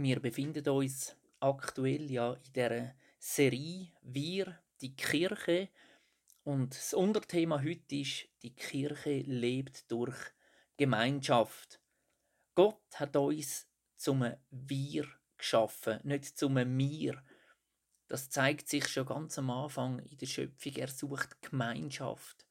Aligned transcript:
Wir 0.00 0.20
befinden 0.20 0.68
uns 0.68 1.16
aktuell 1.40 2.08
ja 2.08 2.34
in 2.34 2.52
der 2.52 2.94
Serie 3.18 3.88
Wir, 4.02 4.56
die 4.80 4.94
Kirche. 4.94 5.70
Und 6.44 6.72
das 6.72 6.94
Unterthema 6.94 7.60
heute 7.60 7.96
ist, 7.96 8.28
die 8.44 8.54
Kirche 8.54 9.22
lebt 9.26 9.90
durch 9.90 10.16
Gemeinschaft. 10.76 11.80
Gott 12.54 12.80
hat 12.94 13.16
uns 13.16 13.66
zum 13.96 14.24
Wir 14.52 15.04
geschaffen, 15.36 15.98
nicht 16.04 16.38
zum 16.38 16.54
Mir. 16.76 17.20
Das 18.06 18.30
zeigt 18.30 18.68
sich 18.68 18.86
schon 18.86 19.06
ganz 19.06 19.36
am 19.36 19.50
Anfang 19.50 19.98
in 19.98 20.16
der 20.16 20.26
Schöpfung. 20.26 20.74
Er 20.76 20.88
sucht 20.88 21.42
Gemeinschaft. 21.42 22.46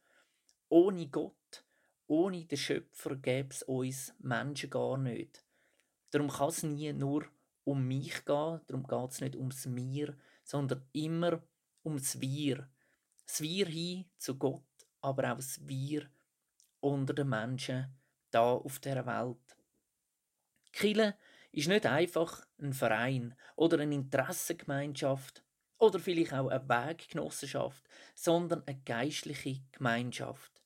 Ohne 0.67 1.07
Gott, 1.07 1.63
ohne 2.07 2.43
den 2.43 2.57
Schöpfer 2.57 3.15
gäbe 3.15 3.53
es 3.53 3.63
uns 3.63 4.13
Menschen 4.19 4.69
gar 4.69 4.97
nicht. 4.97 5.45
Darum 6.11 6.29
kann 6.29 6.49
es 6.49 6.63
nie 6.63 6.91
nur 6.91 7.25
um 7.67 7.85
mich 7.85 8.23
gehen, 8.23 8.61
darum 8.65 8.87
geht 8.87 9.11
es 9.11 9.19
nicht 9.19 9.35
ums 9.35 9.65
Mir, 9.65 10.15
sondern 10.43 10.87
immer 10.93 11.43
ums 11.83 12.19
Wir. 12.21 12.69
Das 13.25 13.41
Wir 13.41 13.65
hin 13.65 14.05
zu 14.17 14.37
Gott, 14.37 14.63
aber 15.01 15.33
auch 15.33 15.35
das 15.35 15.67
Wir 15.67 16.09
unter 16.79 17.13
den 17.13 17.27
Menschen 17.27 17.93
da 18.31 18.53
auf 18.53 18.79
der 18.79 19.05
Welt. 19.05 19.57
Kille 20.71 21.17
ist 21.51 21.67
nicht 21.67 21.85
einfach 21.85 22.47
ein 22.57 22.71
Verein 22.71 23.35
oder 23.57 23.79
eine 23.79 23.95
Interessengemeinschaft 23.95 25.43
oder 25.77 25.99
vielleicht 25.99 26.33
auch 26.33 26.47
eine 26.47 26.69
Weggenossenschaft, 26.69 27.83
sondern 28.15 28.63
eine 28.65 28.79
geistliche 28.85 29.59
Gemeinschaft. 29.73 30.63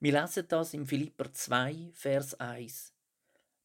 Wir 0.00 0.20
lesen 0.20 0.48
das 0.48 0.74
im 0.74 0.84
Philipper 0.84 1.32
2, 1.32 1.90
Vers 1.92 2.34
1. 2.40 2.92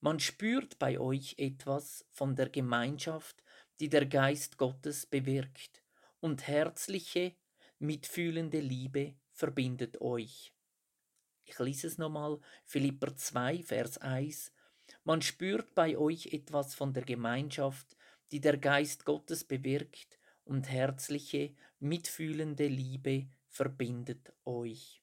Man 0.06 0.20
spürt 0.20 0.78
bei 0.78 1.00
euch 1.00 1.34
etwas 1.40 2.06
von 2.12 2.36
der 2.36 2.50
Gemeinschaft, 2.50 3.44
die 3.80 3.90
der 3.90 4.06
Geist 4.06 4.60
Gottes 4.60 5.08
bewirkt, 5.08 5.82
und 6.20 6.46
herzliche, 6.46 7.36
mitfühlende 7.80 8.60
Liebe 8.60 9.16
verbindet 9.32 10.00
euch. 10.02 10.54
Ich 11.44 11.58
lese 11.58 11.88
es 11.88 11.98
nochmal, 11.98 12.40
Philipper 12.66 13.16
2, 13.16 13.64
Vers 13.64 13.98
1. 13.98 14.52
Man 15.06 15.24
spürt 15.24 15.74
bei 15.74 15.98
euch 15.98 16.28
etwas 16.28 16.76
von 16.76 16.94
der 16.94 17.04
Gemeinschaft, 17.04 17.98
die 18.32 18.42
der 18.42 18.58
Geist 18.58 19.06
Gottes 19.06 19.44
bewirkt, 19.44 20.20
und 20.44 20.70
herzliche, 20.70 21.56
mitfühlende 21.80 22.68
Liebe 22.68 23.28
verbindet 23.48 24.32
euch. 24.44 25.02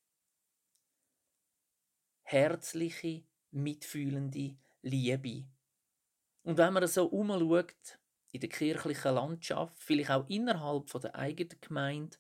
Herzliche, 2.23 3.25
mitfühlende 3.51 4.57
Liebe. 4.83 5.45
Und 6.43 6.59
wenn 6.59 6.73
man 6.73 6.87
so 6.87 7.07
umschaut, 7.07 7.99
in 8.33 8.41
der 8.41 8.49
kirchlichen 8.49 9.15
Landschaft, 9.15 9.83
vielleicht 9.83 10.11
auch 10.11 10.29
innerhalb 10.29 10.89
von 10.89 11.01
der 11.03 11.15
eigenen 11.15 11.61
Gemeinde, 11.61 12.17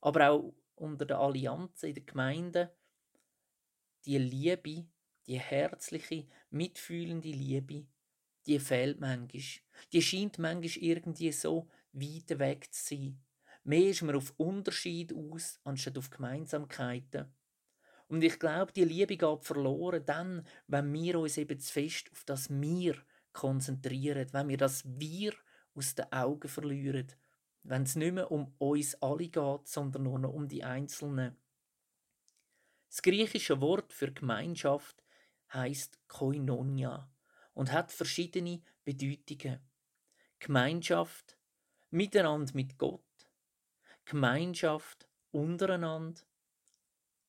aber 0.00 0.30
auch 0.30 0.54
unter 0.76 1.04
der 1.04 1.18
Allianz 1.18 1.82
in 1.82 1.94
der 1.94 2.04
Gemeinde, 2.04 2.74
die 4.06 4.18
Liebe, 4.18 4.86
die 5.26 5.38
herzliche, 5.38 6.26
mitfühlende 6.50 7.28
Liebe, 7.28 7.86
die 8.46 8.58
fehlt 8.58 9.00
manchmal. 9.00 9.42
Die 9.92 10.02
scheint 10.02 10.38
manchmal 10.38 10.82
irgendwie 10.82 11.32
so 11.32 11.68
weit 11.92 12.38
weg 12.38 12.72
zu 12.72 12.94
sein. 12.94 13.22
Mehr 13.64 13.90
ist 13.90 14.02
man 14.02 14.16
auf 14.16 14.32
Unterschied 14.38 15.12
aus, 15.12 15.60
anstatt 15.64 15.98
auf 15.98 16.08
Gemeinsamkeiten. 16.08 17.30
Und 18.10 18.24
ich 18.24 18.40
glaube, 18.40 18.72
die 18.72 18.82
Liebe 18.82 19.16
geht 19.16 19.44
verloren 19.44 20.04
dann, 20.04 20.44
wenn 20.66 20.92
wir 20.92 21.20
uns 21.20 21.38
eben 21.38 21.60
zu 21.60 21.72
fest 21.72 22.10
auf 22.10 22.24
das 22.24 22.50
Wir 22.50 22.96
konzentrieren, 23.32 24.26
wenn 24.32 24.48
wir 24.48 24.56
das 24.56 24.82
Wir 24.84 25.32
aus 25.76 25.94
den 25.94 26.12
Augen 26.12 26.48
verlieren, 26.48 27.06
wenn 27.62 27.84
es 27.84 27.94
nicht 27.94 28.12
mehr 28.12 28.32
um 28.32 28.52
uns 28.58 29.00
alle 29.00 29.28
geht, 29.28 29.68
sondern 29.68 30.02
nur 30.02 30.18
noch 30.18 30.32
um 30.32 30.48
die 30.48 30.64
Einzelnen. 30.64 31.36
Das 32.88 33.00
griechische 33.00 33.60
Wort 33.60 33.92
für 33.92 34.10
Gemeinschaft 34.10 35.04
heißt 35.52 36.00
Koinonia 36.08 37.08
und 37.54 37.70
hat 37.70 37.92
verschiedene 37.92 38.60
Bedeutungen. 38.82 39.60
Gemeinschaft, 40.40 41.38
miteinander 41.90 42.52
mit 42.54 42.76
Gott, 42.76 43.04
Gemeinschaft 44.04 45.08
untereinander 45.30 46.22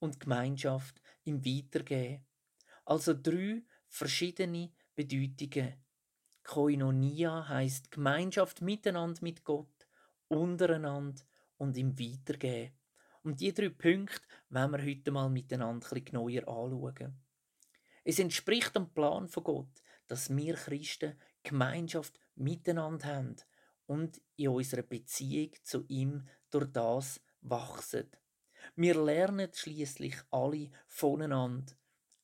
und 0.01 0.19
Gemeinschaft 0.19 1.01
im 1.23 1.45
Weitergehen. 1.45 2.25
Also 2.85 3.13
drei 3.13 3.61
verschiedene 3.87 4.71
Bedeutungen. 4.95 5.75
Koinonia 6.43 7.47
heißt 7.47 7.91
Gemeinschaft 7.91 8.61
miteinander 8.61 9.21
mit 9.21 9.43
Gott, 9.43 9.87
untereinander 10.27 11.21
und 11.57 11.77
im 11.77 11.97
Weitergehen. 11.97 12.73
Und 13.23 13.39
die 13.39 13.53
drei 13.53 13.69
Punkte 13.69 14.21
wollen 14.49 14.71
wir 14.71 14.83
heute 14.83 15.11
mal 15.11 15.29
miteinander 15.29 15.87
ein 15.93 16.03
neuer 16.11 16.47
anschauen. 16.47 17.21
Es 18.03 18.17
entspricht 18.17 18.75
dem 18.75 18.91
Plan 18.91 19.27
von 19.27 19.43
Gott, 19.43 19.83
dass 20.07 20.35
wir 20.35 20.55
Christen 20.55 21.15
Gemeinschaft 21.43 22.19
miteinander 22.35 23.05
haben 23.07 23.35
und 23.85 24.19
in 24.35 24.49
unserer 24.49 24.81
Beziehung 24.81 25.51
zu 25.63 25.85
ihm 25.87 26.27
durch 26.49 26.71
das 26.71 27.21
wachsen. 27.41 28.09
Wir 28.75 28.95
lernen 29.01 29.49
schließlich 29.53 30.15
alle 30.31 30.69
voneinander. 30.87 31.73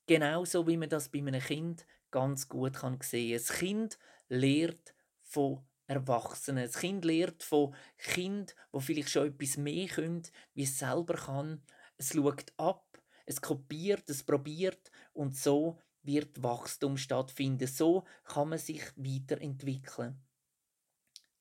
Genauso 0.06 0.68
wie 0.68 0.78
man 0.78 0.90
das 0.90 1.10
bei 1.10 1.20
einem 1.20 1.42
Kind 1.42 1.86
ganz 2.12 2.48
gut 2.48 2.76
kann 2.76 3.00
sehen. 3.02 3.40
Ein 3.40 3.56
Kind 3.58 4.00
lehrt 4.30 4.94
von 5.22 5.66
Erwachsenen. 5.88 6.66
Ein 6.66 6.72
Kind 6.72 7.06
lehrt 7.06 7.44
von 7.44 7.76
Kind, 7.98 8.56
wo 8.72 8.80
vielleicht 8.80 9.10
schon 9.10 9.28
etwas 9.28 9.58
mehr 9.58 9.88
können, 9.88 10.24
wie 10.54 10.64
es 10.64 10.80
selber 10.80 11.16
kann. 11.16 11.62
Es 11.98 12.14
schaut 12.14 12.54
ab, 12.58 13.02
es 13.26 13.42
kopiert, 13.42 14.10
es 14.10 14.24
probiert 14.24 14.92
und 15.14 15.36
so 15.36 15.80
wird 16.04 16.42
Wachstum 16.42 16.98
stattfinden. 16.98 17.68
So 17.68 18.06
kann 18.24 18.50
man 18.50 18.60
sich 18.60 18.82
weiterentwickeln. 18.96 20.22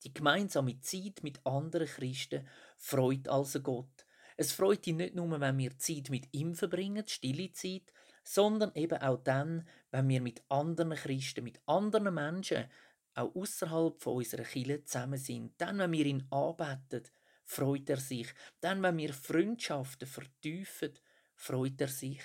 Die 0.04 0.12
gemeinsame 0.14 0.80
Zeit 0.80 1.22
mit 1.22 1.44
anderen 1.44 1.86
Christen 1.86 2.46
freut 2.76 3.28
also 3.28 3.60
Gott. 3.60 4.05
Es 4.36 4.52
freut 4.52 4.86
ihn 4.86 4.98
nicht 4.98 5.14
nur, 5.14 5.40
wenn 5.40 5.58
wir 5.58 5.78
Zeit 5.78 6.10
mit 6.10 6.28
ihm 6.32 6.54
verbringen, 6.54 7.06
stille 7.06 7.52
Zeit, 7.52 7.92
sondern 8.22 8.74
eben 8.74 9.00
auch 9.00 9.22
dann, 9.22 9.66
wenn 9.90 10.08
wir 10.08 10.20
mit 10.20 10.42
anderen 10.48 10.94
Christen, 10.94 11.44
mit 11.44 11.60
anderen 11.66 12.12
Menschen, 12.12 12.66
auch 13.14 13.34
außerhalb 13.34 14.00
von 14.02 14.16
unserer 14.16 14.42
Kirche 14.42 14.84
zusammen 14.84 15.18
sind. 15.18 15.54
Dann, 15.58 15.78
wenn 15.78 15.92
wir 15.92 16.04
ihn 16.04 16.26
anbeten, 16.30 17.04
freut 17.44 17.88
er 17.88 17.98
sich. 17.98 18.28
Dann, 18.60 18.82
wenn 18.82 18.98
wir 18.98 19.14
Freundschaften 19.14 20.06
vertiefen, 20.06 20.92
freut 21.34 21.80
er 21.80 21.88
sich. 21.88 22.22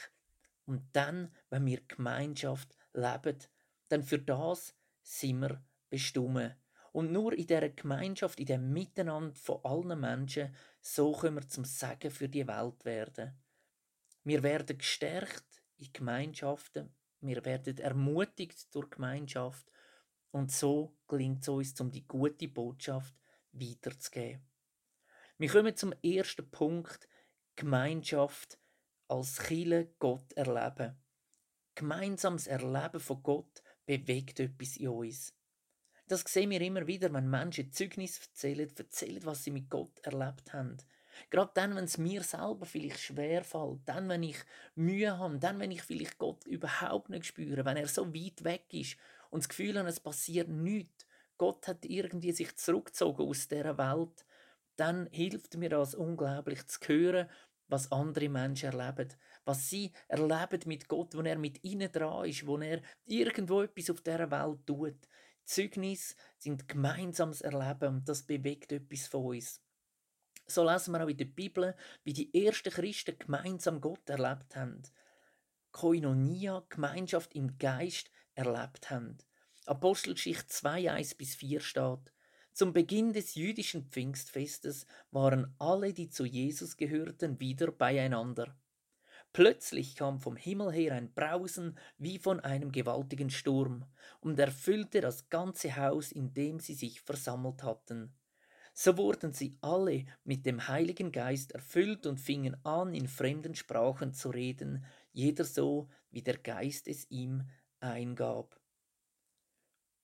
Und 0.66 0.84
dann, 0.94 1.34
wenn 1.50 1.66
wir 1.66 1.82
Gemeinschaft 1.88 2.76
leben, 2.94 3.38
dann 3.88 4.04
für 4.04 4.20
das 4.20 4.76
sind 5.02 5.42
wir 5.42 5.64
bestimmt. 5.90 6.56
Und 6.92 7.12
nur 7.12 7.34
in 7.34 7.48
dieser 7.48 7.70
Gemeinschaft, 7.70 8.40
in 8.40 8.48
dem 8.48 8.74
Miteinander 8.74 9.36
von 9.36 9.60
allen 9.64 10.00
Menschen, 10.00 10.54
so 10.82 11.14
können 11.14 11.38
wir 11.38 11.48
zum 11.48 11.64
Segen 11.64 12.12
für 12.12 12.28
die 12.28 12.48
Welt 12.48 12.84
werden. 12.84 13.40
Wir 14.24 14.44
werden 14.44 14.78
gestärkt 14.78 15.64
in 15.78 15.94
Gemeinschaften, 15.94 16.94
wir 17.22 17.44
werden 17.46 17.78
ermutigt 17.78 18.74
durch 18.76 18.90
Gemeinschaft 18.90 19.72
und 20.32 20.52
so 20.52 20.98
gelingt 21.08 21.44
es 21.44 21.50
uns, 21.50 21.80
um 21.80 21.92
die 21.92 22.08
gute 22.08 22.48
Botschaft 22.48 23.16
weiterzugeben. 23.52 24.46
Wir 25.38 25.50
kommen 25.50 25.76
zum 25.76 25.94
ersten 26.04 26.50
Punkt, 26.52 27.08
Gemeinschaft 27.56 28.60
als 29.08 29.38
Chile 29.48 29.94
Gott 30.00 30.32
erleben. 30.34 30.98
Gemeinsames 31.76 32.48
Erleben 32.48 33.00
von 33.00 33.24
Gott 33.24 33.64
bewegt 33.86 34.40
etwas 34.40 34.78
in 34.78 34.90
uns. 34.90 35.34
Das 36.08 36.22
sehen 36.22 36.50
wir 36.50 36.62
immer 36.62 36.88
wieder, 36.88 37.14
wenn 37.14 37.30
Menschen 37.30 37.72
Zeugnis 37.72 38.20
erzählen, 38.20 38.70
erzählen, 38.78 39.26
was 39.26 39.44
sie 39.44 39.52
mit 39.52 39.70
Gott 39.70 40.00
erlebt 40.04 40.54
haben. 40.54 40.78
Gerade 41.30 41.52
dann, 41.54 41.76
wenn 41.76 41.86
es 41.86 41.98
mir 41.98 42.24
selber 42.24 42.66
vielleicht 42.66 43.00
schwer 43.00 43.44
fällt, 43.44 43.80
dann, 43.86 44.10
wenn 44.10 44.24
ich 44.24 44.38
Mühe 44.76 45.18
habe, 45.18 45.40
dann, 45.40 45.60
wenn 45.60 45.72
ich 45.72 45.84
vielleicht 45.84 46.18
Gott 46.18 46.46
überhaupt 46.46 47.10
nicht 47.10 47.26
spüre, 47.26 47.66
wenn 47.66 47.78
er 47.78 47.88
so 47.88 48.14
weit 48.14 48.44
weg 48.44 48.66
ist 48.72 48.98
und 49.30 49.44
das 49.44 49.50
Gefühl 49.50 49.78
habe, 49.78 49.90
es 49.90 50.00
passiert 50.00 50.50
nichts, 50.50 51.06
Gott 51.38 51.68
hat 51.68 51.86
irgendwie 51.86 52.32
sich 52.32 52.56
zurückgezogen 52.56 53.28
aus 53.28 53.48
dieser 53.48 53.78
Welt, 53.78 54.26
dann 54.76 55.08
hilft 55.12 55.58
mir 55.58 55.70
das 55.70 55.96
unglaublich 55.96 56.66
zu 56.68 56.80
hören, 56.86 57.30
was 57.68 57.92
andere 57.92 58.30
Menschen 58.30 58.74
erleben, 58.74 59.10
was 59.46 59.70
sie 59.70 59.92
erleben 60.08 60.62
mit 60.66 60.88
Gott, 60.88 61.16
wo 61.16 61.22
er 61.22 61.38
mit 61.38 61.64
ihnen 61.64 61.92
dran 61.92 62.26
ist, 62.26 62.46
wo 62.46 62.58
er 62.58 62.82
irgendwo 63.06 63.62
etwas 63.62 63.90
auf 63.90 64.02
dieser 64.02 64.30
Welt 64.30 64.66
tut. 64.68 64.98
Zeugnis 65.52 66.16
sind 66.38 66.70
gemeinsames 66.70 67.42
Erleben 67.42 67.96
und 67.96 68.08
das 68.08 68.24
bewegt 68.24 68.72
etwas 68.72 69.08
von 69.08 69.26
uns. 69.36 69.62
So 70.48 70.64
lesen 70.64 70.94
wir 70.94 71.04
auch 71.04 71.10
in 71.10 71.18
der 71.18 71.26
Bibel, 71.26 71.76
wie 72.06 72.14
die 72.14 72.46
ersten 72.46 72.72
Christen 72.72 73.20
gemeinsam 73.20 73.82
Gott 73.82 74.10
erlebt 74.10 74.56
haben. 74.56 74.82
Koinonia, 75.72 76.64
Gemeinschaft 76.70 77.36
im 77.36 77.58
Geist 77.58 78.10
erlebt 78.34 78.90
haben. 78.90 79.18
Apostelgeschichte 79.66 80.48
2, 80.48 80.90
1 80.90 81.16
bis 81.16 81.36
4 81.36 81.60
steht, 81.60 82.14
zum 82.54 82.72
Beginn 82.72 83.12
des 83.12 83.36
jüdischen 83.36 83.90
Pfingstfestes 83.90 84.86
waren 85.12 85.54
alle, 85.60 85.92
die 85.92 86.10
zu 86.10 86.26
Jesus 86.26 86.78
gehörten, 86.78 87.42
wieder 87.42 87.72
beieinander. 87.72 88.56
Plötzlich 89.34 89.96
kam 89.96 90.20
vom 90.20 90.36
Himmel 90.36 90.74
her 90.74 90.94
ein 90.94 91.14
Brausen 91.14 91.78
wie 91.98 92.20
von 92.20 92.42
einem 92.42 92.72
gewaltigen 92.72 93.30
Sturm 93.30 93.86
und 94.20 94.38
erfüllte 94.38 95.00
das 95.00 95.30
ganze 95.30 95.76
Haus, 95.78 96.12
in 96.12 96.34
dem 96.34 96.60
sie 96.60 96.74
sich 96.74 97.00
versammelt 97.02 97.64
hatten. 97.64 98.14
So 98.74 98.98
wurden 98.98 99.32
sie 99.34 99.58
alle 99.62 100.06
mit 100.24 100.46
dem 100.46 100.68
Heiligen 100.68 101.12
Geist 101.12 101.54
erfüllt 101.54 102.06
und 102.06 102.20
fingen 102.20 102.58
an, 102.66 102.94
in 102.94 103.08
fremden 103.08 103.56
Sprachen 103.56 104.14
zu 104.14 104.30
reden, 104.30 104.86
jeder 105.14 105.46
so, 105.46 105.90
wie 106.10 106.22
der 106.22 106.38
Geist 106.38 106.88
es 106.88 107.10
ihm 107.10 107.48
eingab. 107.80 108.60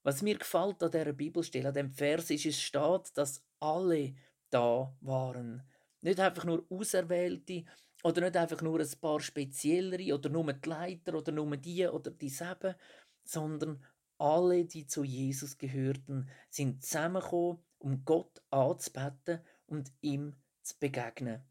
Was 0.03 0.21
mir 0.21 0.37
gefällt 0.37 0.81
an 0.83 0.91
dieser 0.91 1.13
Bibelstelle, 1.13 1.67
an 1.67 1.73
dem 1.73 1.91
Vers, 1.91 2.29
ist, 2.29 2.45
es 2.45 2.61
steht, 2.61 3.17
dass 3.17 3.43
alle 3.59 4.15
da 4.49 4.95
waren. 5.01 5.63
Nicht 6.01 6.19
einfach 6.19 6.45
nur 6.45 6.65
Auserwählte 6.69 7.65
oder 8.03 8.21
nicht 8.21 8.37
einfach 8.37 8.61
nur 8.61 8.79
ein 8.79 8.99
paar 9.01 9.19
Speziellere 9.19 10.13
oder 10.13 10.29
nur 10.29 10.51
die 10.53 10.69
Leiter 10.69 11.15
oder 11.15 11.31
nur 11.31 11.57
die 11.57 11.87
oder 11.87 12.11
die 12.11 12.29
sieben, 12.29 12.75
sondern 13.23 13.83
alle, 14.17 14.65
die 14.65 14.87
zu 14.87 15.03
Jesus 15.03 15.57
gehörten, 15.57 16.29
sind 16.49 16.83
zusammengekommen, 16.83 17.59
um 17.79 18.03
Gott 18.05 18.41
anzubeten 18.49 19.41
und 19.67 19.91
ihm 20.01 20.35
zu 20.61 20.75
begegnen. 20.79 21.43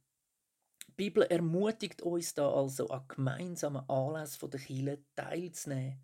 Die 0.88 0.92
Bibel 0.92 1.24
ermutigt 1.24 2.02
uns 2.02 2.34
da 2.34 2.50
also 2.52 2.88
an 2.88 3.06
gemeinsamen 3.06 3.88
Anlass 3.88 4.38
der 4.38 4.60
Kirche 4.60 5.02
teilzunehmen. 5.14 6.02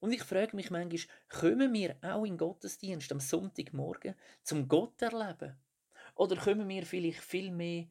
Und 0.00 0.12
ich 0.12 0.22
frage 0.22 0.56
mich 0.56 0.70
manchmal, 0.70 1.14
kommen 1.28 1.72
wir 1.72 1.96
auch 2.02 2.24
in 2.24 2.38
Gottesdienst 2.38 3.12
am 3.12 3.20
Sonntagmorgen 3.20 4.14
zum 4.42 4.66
Gott 4.66 5.00
erleben? 5.02 5.56
Oder 6.14 6.36
kommen 6.36 6.68
wir 6.68 6.84
vielleicht 6.84 7.20
viel 7.20 7.50
mehr, 7.50 7.86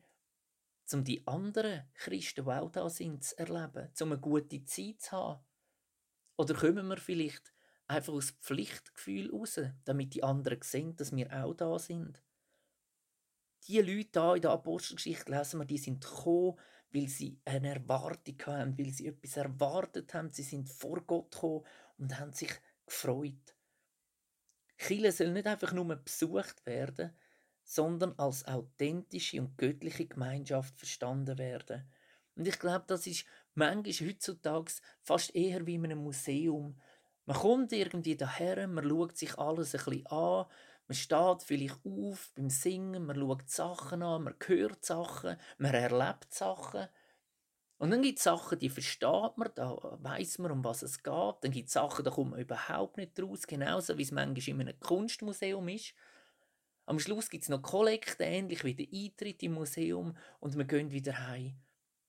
um 0.94 1.03
die 1.03 1.25
anderen 1.27 1.83
Christen, 1.94 2.45
die 2.45 2.51
auch 2.51 2.71
da 2.71 2.89
sind, 2.89 3.24
zu 3.24 3.38
erleben, 3.38 3.89
um 4.01 4.12
eine 4.12 4.19
gute 4.19 4.63
Zeit 4.65 5.01
zu 5.01 5.12
haben? 5.12 5.45
Oder 6.38 6.53
kommen 6.53 6.88
wir 6.88 6.97
vielleicht 6.97 7.53
einfach 7.88 8.13
aus 8.13 8.31
Pflichtgefühl 8.31 9.31
raus, 9.31 9.59
damit 9.86 10.13
die 10.13 10.24
anderen 10.24 10.62
sehen, 10.62 10.95
dass 10.95 11.15
wir 11.15 11.31
auch 11.33 11.53
da 11.53 11.77
sind? 11.80 12.24
Die 13.68 13.80
Leute 13.81 14.09
da 14.12 14.36
in 14.36 14.41
der 14.41 14.51
Apostelgeschichte 14.51 15.31
lesen 15.31 15.59
wir, 15.59 15.65
die 15.65 15.77
sind 15.77 16.03
gekommen, 16.03 16.57
weil 16.91 17.07
sie 17.07 17.39
eine 17.45 17.75
Erwartung 17.75 18.38
haben, 18.45 18.77
weil 18.77 18.91
sie 18.91 19.07
etwas 19.07 19.38
erwartet 19.38 20.13
haben. 20.13 20.31
Sie 20.31 20.44
sind 20.44 20.69
vor 20.69 21.01
Gott 21.01 21.31
gekommen 21.31 21.65
und 21.97 22.18
haben 22.19 22.33
sich 22.33 22.51
gefreut. 22.86 23.56
Chile 24.77 25.12
soll 25.12 25.31
nicht 25.31 25.45
einfach 25.45 25.74
nur 25.74 25.95
besucht 25.97 26.65
werden, 26.65 27.13
sondern 27.69 28.18
als 28.18 28.48
authentische 28.48 29.39
und 29.39 29.56
göttliche 29.56 30.07
Gemeinschaft 30.07 30.75
verstanden 30.75 31.38
werden. 31.38 31.83
Und 32.36 32.48
ich 32.48 32.57
glaube, 32.57 32.86
das 32.88 33.06
ist 33.06 33.25
manchmal 33.54 34.10
heutzutage 34.10 34.71
fast 35.04 35.36
eher 35.36 35.68
wie 35.68 35.75
in 35.75 35.86
einem 35.86 36.00
Museum. 36.00 36.81
Man 37.27 37.38
kommt 37.38 37.71
irgendwie 37.71 38.16
daher, 38.16 38.68
man 38.68 38.89
schaut 38.89 39.16
sich 39.16 39.38
alles 39.38 39.75
ein 39.75 39.86
bisschen 39.86 40.07
an, 40.07 40.45
man 40.88 40.95
steht 40.95 41.44
vielleicht 41.44 41.80
auf 41.86 42.31
beim 42.36 42.50
Singen, 42.50 43.06
man 43.06 43.16
schaut 43.16 43.48
Sachen 43.48 44.01
an, 44.01 44.24
man 44.24 44.36
hört 44.48 44.83
Sachen, 44.83 45.38
man 45.60 45.74
erlebt 45.75 46.33
Sachen. 46.33 46.88
Und 47.77 47.92
dann 47.92 48.01
gibt 48.01 48.18
es 48.18 48.24
Sachen, 48.24 48.57
die 48.57 48.69
versteht 48.69 49.38
man, 49.38 49.51
da 49.54 49.77
weiß 50.01 50.39
man, 50.39 50.51
um 50.51 50.63
was 50.63 50.81
es 50.81 51.04
geht. 51.04 51.36
Dann 51.42 51.51
gibt 51.51 51.68
es 51.68 51.74
Sachen, 51.74 52.04
da 52.04 52.10
kommt 52.10 52.31
man 52.31 52.39
überhaupt 52.39 52.98
nicht 52.98 53.22
raus, 53.22 53.45
genauso 53.45 53.95
wie 54.00 54.01
es 54.01 54.12
manchmal 54.12 54.62
in 54.62 54.69
einem 54.69 54.80
Kunstmuseum 54.80 55.68
ist. 55.68 55.94
Am 56.89 56.97
Schluss 56.97 57.30
gibt 57.30 57.44
es 57.44 57.50
noch 57.50 57.62
Kollekte, 57.62 58.24
ähnlich 58.24 58.63
wie 58.63 58.74
der 58.74 58.88
Eintritt 58.91 59.44
im 59.44 59.53
Museum, 59.53 60.18
und 60.39 60.57
wir 60.57 60.65
gehen 60.65 60.89
wieder 60.89 61.27
heim. 61.27 61.53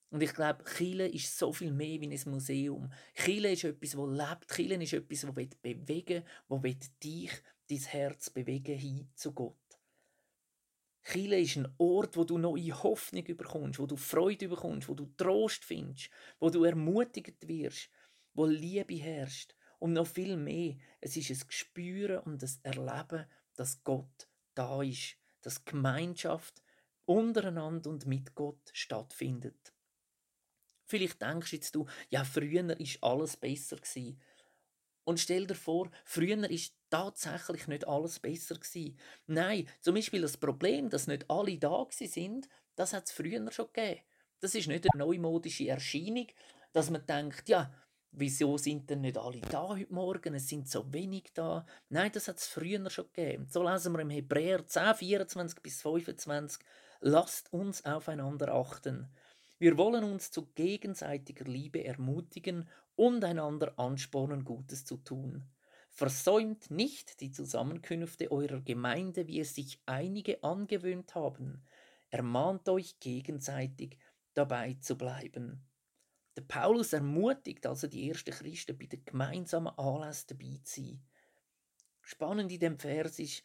Und 0.08 0.22
ich 0.22 0.32
glaube, 0.32 0.64
Chile 0.74 1.06
ist 1.06 1.36
so 1.36 1.52
viel 1.52 1.70
mehr 1.70 2.00
wie 2.00 2.08
ein 2.08 2.30
Museum. 2.30 2.90
Chile 3.12 3.52
ist 3.52 3.64
etwas, 3.64 3.90
das 3.90 4.00
lebt. 4.00 4.50
Chile 4.50 4.82
ist 4.82 4.94
etwas, 4.94 5.20
das 5.20 5.34
bewegen 5.60 6.24
will, 6.48 6.76
das 6.78 6.98
dich 6.98 7.30
dein 7.68 7.78
Herz 7.78 8.30
bewegen 8.30 8.78
hin 8.78 9.10
zu 9.14 9.32
Gott. 9.34 9.54
Chile 11.02 11.38
ist 11.38 11.56
ein 11.58 11.68
Ort, 11.76 12.16
wo 12.16 12.24
du 12.24 12.38
neue 12.38 12.82
Hoffnung 12.82 13.24
bekommst, 13.24 13.80
wo 13.80 13.84
du 13.84 13.98
Freude 13.98 14.48
bekommst, 14.48 14.88
wo 14.88 14.94
du 14.94 15.12
Trost 15.18 15.62
findest, 15.62 16.08
wo 16.38 16.48
du 16.48 16.64
ermutigt 16.64 17.46
wirst, 17.46 17.90
wo 18.32 18.46
Liebe 18.46 18.94
herrscht 18.94 19.54
und 19.78 19.92
noch 19.92 20.06
viel 20.06 20.38
mehr. 20.38 20.76
Es 21.02 21.18
ist 21.18 21.28
ein 21.28 21.46
Gespüren 21.46 22.20
und 22.20 22.42
das 22.42 22.60
Erleben, 22.62 23.26
dass 23.56 23.84
Gott 23.84 24.29
da 24.60 24.82
ist, 24.82 25.16
dass 25.40 25.64
Gemeinschaft 25.64 26.62
untereinander 27.06 27.88
und 27.88 28.06
mit 28.06 28.34
Gott 28.34 28.70
stattfindet. 28.74 29.72
Vielleicht 30.84 31.22
denkst 31.22 31.54
jetzt 31.54 31.74
du, 31.74 31.86
ja, 32.10 32.24
früher 32.24 32.78
ist 32.78 33.02
alles 33.02 33.38
besser 33.38 33.76
gewesen. 33.76 34.20
Und 35.04 35.18
stell 35.18 35.46
dir 35.46 35.54
vor, 35.54 35.90
früher 36.04 36.50
ist 36.50 36.76
tatsächlich 36.90 37.68
nicht 37.68 37.88
alles 37.88 38.20
besser 38.20 38.56
gewesen. 38.56 38.98
Nein, 39.26 39.66
zum 39.80 39.94
Beispiel 39.94 40.20
das 40.20 40.36
Problem, 40.36 40.90
dass 40.90 41.06
nicht 41.06 41.30
alle 41.30 41.56
da 41.58 41.86
sind, 41.90 42.46
das 42.76 42.92
hat 42.92 43.06
es 43.06 43.12
früher 43.12 43.50
schon 43.50 43.72
gegeben. 43.72 44.02
Das 44.40 44.54
ist 44.54 44.68
nicht 44.68 44.86
eine 44.92 45.04
neumodische 45.04 45.68
Erscheinung, 45.68 46.26
dass 46.72 46.90
man 46.90 47.06
denkt, 47.06 47.48
ja, 47.48 47.72
wieso 48.12 48.58
sind 48.58 48.90
denn 48.90 49.02
nicht 49.02 49.18
alle 49.18 49.40
da 49.40 49.68
heute 49.68 49.92
Morgen? 49.92 50.34
Es 50.34 50.48
sind 50.48 50.68
so 50.68 50.92
wenig 50.92 51.32
da. 51.34 51.66
Nein, 51.88 52.10
das 52.12 52.28
hat 52.28 52.38
es 52.38 52.46
früher 52.46 52.88
schon 52.90 53.06
gegeben. 53.12 53.46
So 53.48 53.62
lesen 53.62 53.92
wir 53.92 54.00
im 54.00 54.10
Hebräer 54.10 54.66
10, 54.66 54.94
24 54.94 55.62
bis 55.62 55.82
25. 55.82 56.62
Lasst 57.00 57.52
uns 57.52 57.84
aufeinander 57.84 58.54
achten. 58.54 59.08
Wir 59.58 59.76
wollen 59.76 60.04
uns 60.04 60.30
zu 60.30 60.46
gegenseitiger 60.54 61.44
Liebe 61.44 61.84
ermutigen 61.84 62.68
und 62.96 63.24
einander 63.24 63.78
anspornen, 63.78 64.44
Gutes 64.44 64.84
zu 64.84 64.96
tun. 64.96 65.44
Versäumt 65.90 66.70
nicht 66.70 67.20
die 67.20 67.30
Zusammenkünfte 67.30 68.30
eurer 68.30 68.60
Gemeinde, 68.60 69.26
wie 69.26 69.40
es 69.40 69.54
sich 69.54 69.80
einige 69.86 70.42
angewöhnt 70.42 71.14
haben. 71.14 71.62
Ermahnt 72.10 72.68
euch 72.68 73.00
gegenseitig, 73.00 73.98
dabei 74.34 74.78
zu 74.80 74.96
bleiben. 74.96 75.69
Der 76.36 76.42
Paulus 76.42 76.92
ermutigt 76.92 77.66
also 77.66 77.86
die 77.86 78.08
ersten 78.08 78.30
Christen, 78.30 78.78
bei 78.78 78.86
der 78.86 79.00
gemeinsamen 79.00 79.76
Anlass 79.78 80.26
dabei 80.26 80.60
zu 80.62 80.80
sein. 80.80 81.02
Spannend 82.02 82.52
in 82.52 82.60
dem 82.60 82.78
Vers 82.78 83.18
ist, 83.18 83.44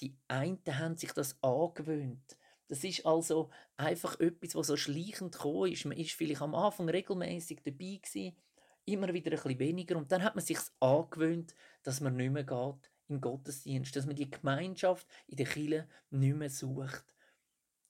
die 0.00 0.16
einen 0.28 0.60
haben 0.66 0.96
sich 0.96 1.12
das 1.12 1.42
angewöhnt. 1.42 2.36
Das 2.68 2.84
ist 2.84 3.04
also 3.06 3.50
einfach 3.76 4.20
etwas, 4.20 4.54
was 4.54 4.66
so 4.66 4.76
schleichend 4.76 5.32
gekommen 5.32 5.72
ist. 5.72 5.86
Man 5.86 5.96
ist 5.96 6.12
vielleicht 6.12 6.42
am 6.42 6.54
Anfang 6.54 6.88
regelmäßig 6.88 7.62
dabei 7.64 8.00
gewesen, 8.02 8.36
immer 8.84 9.12
wieder 9.12 9.30
ein 9.30 9.36
bisschen 9.36 9.58
weniger 9.58 9.96
und 9.96 10.12
dann 10.12 10.22
hat 10.22 10.34
man 10.34 10.44
sich 10.44 10.58
angewöhnt, 10.80 11.54
dass 11.82 12.00
man 12.00 12.16
nicht 12.16 12.32
mehr 12.32 12.44
geht 12.44 12.90
in 13.08 13.20
Gottesdienst, 13.20 13.96
dass 13.96 14.06
man 14.06 14.16
die 14.16 14.30
Gemeinschaft 14.30 15.06
in 15.26 15.36
der 15.36 15.46
Kirche 15.46 15.88
nicht 16.10 16.36
mehr 16.36 16.50
sucht. 16.50 17.04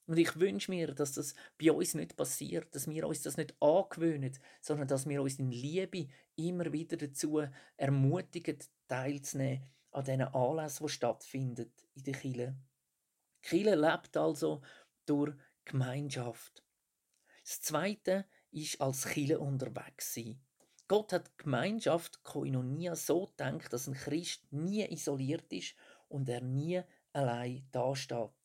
Und 0.09 0.17
ich 0.17 0.39
wünsche 0.39 0.71
mir, 0.71 0.95
dass 0.95 1.13
das 1.13 1.35
bei 1.61 1.71
uns 1.71 1.93
nicht 1.93 2.17
passiert, 2.17 2.73
dass 2.73 2.89
wir 2.89 3.07
uns 3.07 3.21
das 3.21 3.37
nicht 3.37 3.53
angewöhnen, 3.61 4.35
sondern 4.59 4.87
dass 4.87 5.07
wir 5.07 5.21
uns 5.21 5.37
in 5.37 5.51
Liebe 5.51 6.07
immer 6.35 6.73
wieder 6.73 6.97
dazu 6.97 7.43
ermutigen, 7.77 8.57
teilzunehmen 8.87 9.63
an 9.91 10.05
diesen 10.05 10.23
Anlässen, 10.23 10.87
die 10.87 10.91
stattfinden 10.91 11.71
in 11.93 12.03
der 12.05 12.13
Kirche. 12.15 12.55
Die 13.43 13.49
Kirche 13.49 13.75
lebt 13.75 14.17
also 14.17 14.63
durch 15.05 15.35
Gemeinschaft. 15.63 16.63
Das 17.43 17.61
Zweite 17.61 18.25
ist 18.49 18.81
als 18.81 19.05
Kirche 19.05 19.39
unterwegs 19.39 20.15
sein. 20.15 20.41
Gott 20.87 21.13
hat 21.13 21.37
Gemeinschaft 21.37 22.23
Koinonia 22.23 22.95
so 22.95 23.27
gedacht, 23.27 23.71
dass 23.71 23.85
ein 23.85 23.93
Christ 23.93 24.51
nie 24.51 24.91
isoliert 24.91 25.53
ist 25.53 25.75
und 26.07 26.27
er 26.29 26.41
nie 26.41 26.81
allein 27.13 27.67
dasteht. 27.71 28.38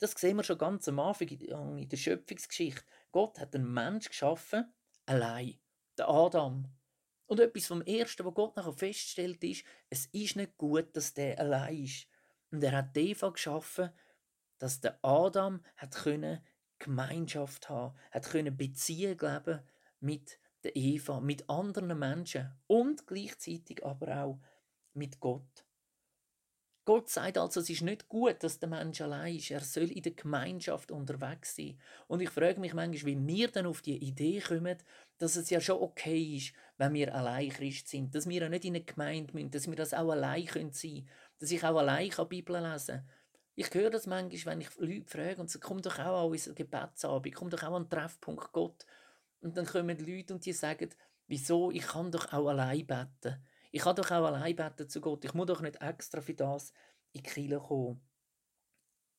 Das 0.00 0.12
sehen 0.12 0.38
wir 0.38 0.44
schon 0.44 0.56
ganz 0.56 0.88
am 0.88 0.98
Anfang 0.98 1.28
in 1.28 1.88
der 1.88 1.96
Schöpfungsgeschichte. 1.96 2.82
Gott 3.12 3.38
hat 3.38 3.54
einen 3.54 3.72
Mensch 3.72 4.08
geschaffen, 4.08 4.72
allein, 5.04 5.60
der 5.98 6.08
Adam. 6.08 6.66
Und 7.26 7.38
etwas 7.38 7.66
vom 7.66 7.82
Ersten, 7.82 8.24
was 8.24 8.34
Gott 8.34 8.56
nachher 8.56 8.72
feststellt, 8.72 9.44
ist, 9.44 9.64
es 9.90 10.06
ist 10.06 10.36
nicht 10.36 10.56
gut, 10.56 10.96
dass 10.96 11.12
der 11.12 11.38
allein 11.38 11.84
ist. 11.84 12.06
Und 12.50 12.64
er 12.64 12.78
hat 12.78 12.96
Eva 12.96 13.28
geschaffen, 13.28 13.90
dass 14.58 14.80
der 14.80 14.98
Adam 15.04 15.62
hat 15.76 15.94
können 15.94 16.40
Gemeinschaft 16.78 17.68
haben, 17.68 17.94
hat 18.10 18.24
können 18.24 18.56
Beziehung 18.56 19.18
leben 19.20 19.60
mit 20.00 20.38
der 20.64 20.76
Eva, 20.76 21.20
mit 21.20 21.48
anderen 21.50 21.98
Menschen 21.98 22.50
und 22.66 23.06
gleichzeitig 23.06 23.84
aber 23.84 24.24
auch 24.24 24.40
mit 24.94 25.20
Gott. 25.20 25.66
Gott 26.84 27.10
sagt 27.10 27.38
also, 27.38 27.60
es 27.60 27.70
ist 27.70 27.82
nicht 27.82 28.08
gut, 28.08 28.42
dass 28.42 28.58
der 28.58 28.68
Mensch 28.68 29.00
allein 29.00 29.36
ist. 29.36 29.50
Er 29.50 29.60
soll 29.60 29.90
in 29.90 30.02
der 30.02 30.12
Gemeinschaft 30.12 30.90
unterwegs 30.90 31.54
sein. 31.54 31.78
Und 32.08 32.20
ich 32.20 32.30
frage 32.30 32.58
mich 32.58 32.72
manchmal, 32.72 33.12
wie 33.12 33.26
wir 33.26 33.48
dann 33.48 33.66
auf 33.66 33.82
die 33.82 33.98
Idee 33.98 34.40
kommen, 34.40 34.78
dass 35.18 35.36
es 35.36 35.50
ja 35.50 35.60
schon 35.60 35.80
okay 35.80 36.36
ist, 36.36 36.54
wenn 36.78 36.94
wir 36.94 37.14
allein 37.14 37.50
Christ 37.50 37.88
sind. 37.88 38.14
Dass 38.14 38.28
wir 38.28 38.40
ja 38.42 38.48
nicht 38.48 38.64
in 38.64 38.74
eine 38.74 38.84
Gemeinde 38.84 39.32
müssen, 39.34 39.50
dass 39.50 39.68
wir 39.68 39.76
das 39.76 39.92
auch 39.92 40.10
allein 40.10 40.46
sein 40.46 40.72
können. 40.72 41.08
Dass 41.38 41.50
ich 41.50 41.62
auch 41.62 41.76
allein 41.76 42.10
die 42.10 42.24
Bibel 42.24 42.60
lesen 42.60 42.96
kann. 42.96 43.10
Ich 43.54 43.74
höre 43.74 43.90
das 43.90 44.06
manchmal, 44.06 44.54
wenn 44.54 44.62
ich 44.62 44.74
Leute 44.78 45.10
frage 45.10 45.40
und 45.40 45.50
sie 45.50 45.60
komm 45.60 45.82
doch 45.82 45.98
auch 45.98 46.24
an 46.24 46.30
unsere 46.30 46.54
Gebetsabend, 46.54 47.34
komm 47.34 47.50
doch 47.50 47.62
auch 47.62 47.74
an 47.74 47.84
den 47.84 47.90
Treffpunkt 47.90 48.52
Gott. 48.52 48.86
Und 49.42 49.54
dann 49.56 49.66
kommen 49.66 49.98
Leute 49.98 50.32
und 50.32 50.46
die 50.46 50.54
sagen, 50.54 50.88
wieso, 51.26 51.70
ich 51.70 51.86
kann 51.86 52.10
doch 52.10 52.32
auch 52.32 52.48
allein 52.48 52.86
beten. 52.86 53.36
Ich 53.70 53.82
kann 53.82 53.96
doch 53.96 54.10
auch 54.10 54.26
allein 54.26 54.56
beten 54.56 54.88
zu 54.88 55.00
Gott. 55.00 55.24
Ich 55.24 55.34
muss 55.34 55.46
doch 55.46 55.60
nicht 55.60 55.80
extra 55.80 56.20
für 56.20 56.34
das 56.34 56.72
in 57.12 57.22
die 57.22 57.30
Kirche 57.30 57.60
kommen. 57.60 58.00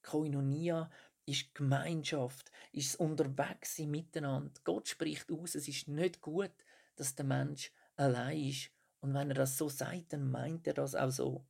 Koinonia 0.01 0.89
ist 1.25 1.53
Gemeinschaft, 1.53 2.51
ist 2.71 2.93
das 2.93 2.95
Unterwegssein 2.95 3.89
miteinander. 3.91 4.59
Gott 4.63 4.87
spricht 4.87 5.31
aus, 5.31 5.55
es 5.55 5.67
ist 5.67 5.87
nicht 5.87 6.21
gut, 6.21 6.51
dass 6.95 7.15
der 7.15 7.25
Mensch 7.25 7.71
allein 7.95 8.49
ist. 8.49 8.71
Und 8.99 9.13
wenn 9.13 9.29
er 9.29 9.35
das 9.35 9.57
so 9.57 9.69
sagt, 9.69 10.13
dann 10.13 10.29
meint 10.29 10.67
er 10.67 10.73
das 10.73 10.95
auch 10.95 11.11
so. 11.11 11.45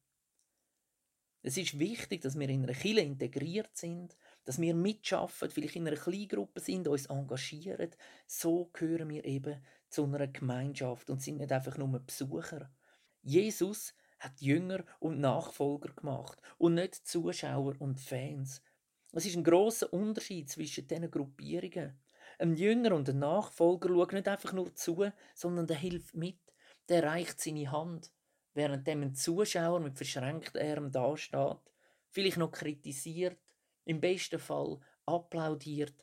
Es 1.44 1.58
ist 1.58 1.80
wichtig, 1.80 2.22
dass 2.22 2.38
wir 2.38 2.48
in 2.50 2.64
einer 2.64 2.74
Kirche 2.74 3.02
integriert 3.02 3.76
sind, 3.76 4.16
dass 4.44 4.62
wir 4.62 4.76
mitschaffen, 4.76 5.50
vielleicht 5.50 5.76
in 5.76 5.88
einer 5.88 5.98
Kleingruppe 5.98 6.60
sind, 6.60 6.88
uns 6.88 7.08
engagieren. 7.08 7.90
So 8.28 8.70
gehören 8.74 9.10
wir 9.10 9.26
eben 9.26 9.60
zu 9.90 10.04
einer 10.04 10.28
Gemeinschaft 10.28 11.10
und 11.10 11.22
sind 11.22 11.38
nicht 11.38 11.52
einfach 11.52 11.78
nur 11.78 12.00
Besucher. 12.00 12.72
Jesus 13.24 13.94
hat 14.20 14.42
Jünger 14.42 14.84
und 15.00 15.20
Nachfolger 15.20 15.94
gemacht 15.94 16.40
und 16.58 16.76
nicht 16.76 16.96
Zuschauer 16.96 17.76
und 17.80 18.00
Fans. 18.00 18.62
Es 19.12 19.26
ist 19.26 19.36
ein 19.36 19.44
großer 19.44 19.92
Unterschied 19.92 20.50
zwischen 20.50 20.88
diesen 20.88 21.12
Gruppierungen. 21.12 22.00
Ein 22.40 22.56
Jünger 22.56 22.96
und 22.96 23.10
ein 23.10 23.20
Nachfolger 23.20 23.90
schaut 23.90 24.14
nicht 24.14 24.28
einfach 24.28 24.54
nur 24.54 24.74
zu, 24.74 25.12
sondern 25.36 25.68
der 25.68 25.78
hilft 25.78 26.16
mit, 26.16 26.40
der 26.90 27.04
reicht 27.04 27.40
seine 27.40 27.72
Hand, 27.72 28.12
während 28.54 28.88
ein 28.88 29.14
Zuschauer 29.14 29.80
mit 29.80 29.98
verschränkten 29.98 30.62
Armen 30.62 30.92
dasteht, 30.92 31.60
vielleicht 32.10 32.38
noch 32.38 32.52
kritisiert, 32.52 33.38
im 33.86 34.00
besten 34.00 34.40
Fall 34.40 34.80
applaudiert, 35.06 35.96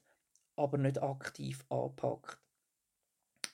aber 0.56 0.78
nicht 0.78 1.02
aktiv 1.02 1.64
anpackt. 1.68 2.38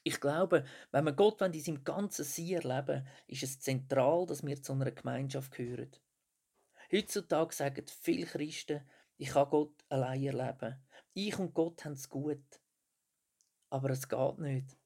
Ich 0.07 0.21
glaube, 0.21 0.65
wenn 0.93 1.05
wir 1.05 1.13
Gott 1.13 1.41
in 1.41 1.53
seinem 1.55 1.83
ganzen 1.83 2.25
Sein 2.27 2.53
erleben, 2.53 3.09
ist 3.27 3.43
es 3.43 3.59
zentral, 3.59 4.27
dass 4.27 4.45
wir 4.45 4.63
zu 4.63 4.73
einer 4.73 4.91
Gemeinschaft 4.91 5.51
gehören. 5.53 5.91
Heutzutage 6.93 7.55
sagen 7.55 7.87
viele 7.87 8.27
Christen, 8.27 8.83
ich 9.17 9.31
kann 9.31 9.49
Gott 9.49 9.83
allein 9.89 10.25
erleben. 10.25 10.77
Ich 11.15 11.39
und 11.39 11.55
Gott 11.55 11.85
haben 11.87 11.95
es 11.95 12.11
gut. 12.11 12.61
Aber 13.71 13.91
es 13.91 14.07
geht 14.07 14.39
nicht. 14.39 14.77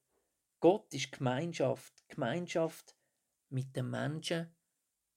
Gott 0.60 0.94
ist 0.94 1.10
Gemeinschaft. 1.10 2.08
Gemeinschaft 2.08 2.94
mit 3.48 3.74
den 3.74 3.90
Menschen 3.90 4.54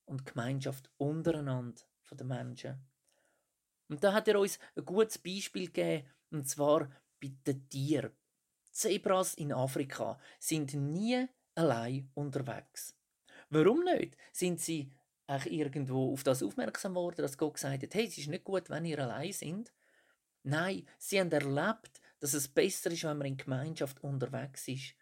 und 0.06 0.26
Gemeinschaft 0.26 0.90
untereinander 0.98 1.82
von 2.02 2.18
den 2.18 2.28
Menschen. 2.28 2.88
Und 3.88 4.04
da 4.04 4.14
hat 4.14 4.28
er 4.28 4.40
uns 4.40 4.58
ein 4.76 4.86
gutes 4.86 5.20
Beispiel 5.20 5.68
gegeben, 5.68 6.10
und 6.32 6.50
zwar 6.50 6.90
bei 7.22 7.34
den 7.46 7.70
Tieren. 7.70 8.12
Zebras 8.72 9.34
in 9.34 9.52
Afrika 9.52 10.20
sind 10.40 10.74
nie 10.74 11.28
allein 11.56 12.10
unterwegs. 12.14 12.96
Warum 13.50 13.84
nicht? 13.84 14.18
Sind 14.32 14.60
sie 14.60 14.92
auch 15.28 15.46
irgendwo 15.46 16.14
auf 16.14 16.24
das 16.24 16.44
aufmerksam 16.44 16.96
worden, 16.96 17.22
dass 17.22 17.38
Gott 17.38 17.56
gesagt 17.56 17.84
hat, 17.84 17.94
hey, 17.94 18.08
es 18.08 18.18
ist 18.18 18.28
nicht 18.28 18.44
gut, 18.44 18.70
wenn 18.70 18.86
ihr 18.86 19.00
allein 19.00 19.34
sind? 19.34 19.72
Nein, 20.44 20.88
sie 20.98 21.20
haben 21.20 21.32
erlebt, 21.32 22.02
dass 22.20 22.34
es 22.34 22.48
besser 22.48 22.92
ist, 22.92 23.04
wenn 23.04 23.18
man 23.18 23.28
in 23.28 23.38
Gemeinschaft 23.38 24.04
unterwegs 24.04 24.68
ist. 24.68 24.96